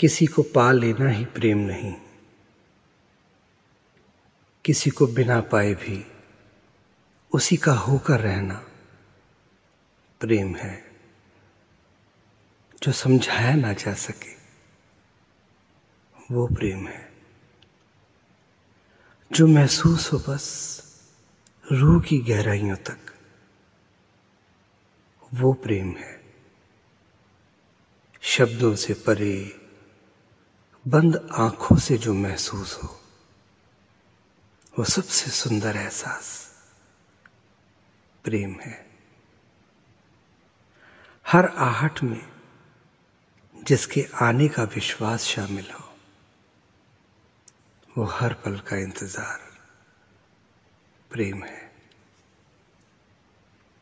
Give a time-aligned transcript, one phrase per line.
[0.00, 1.94] किसी को पा लेना ही प्रेम नहीं।
[4.64, 6.12] किसी को बिना पाए भी
[7.34, 8.54] उसी का होकर रहना
[10.20, 10.96] प्रेम है,
[12.82, 14.32] जो समझाया ना जा सके,
[16.30, 17.12] वो प्रेम है।
[19.32, 20.46] जो महसूस हो बस
[21.72, 22.98] रूह की गहराइयों तक,
[25.34, 26.22] वो प्रेम है।
[28.20, 29.64] शब्दों से परे
[30.88, 32.88] बंद आँखों से जो महसूस हो,
[34.78, 36.28] वो सबसे सुंदर एहसास
[38.24, 38.86] प्रेम है।
[41.26, 42.20] हर आहट में
[43.66, 45.84] जिसके आने का विश्वास शामिल हो,
[47.88, 49.38] वो हर पल का इंतज़ार,
[51.10, 51.67] प्रेम है।